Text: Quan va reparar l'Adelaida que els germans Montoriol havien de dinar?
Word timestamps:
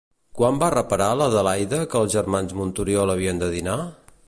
Quan 0.37 0.55
va 0.63 0.69
reparar 0.73 1.09
l'Adelaida 1.19 1.83
que 1.93 1.99
els 2.01 2.15
germans 2.15 2.57
Montoriol 2.63 3.17
havien 3.17 3.43
de 3.45 3.55
dinar? 3.59 3.79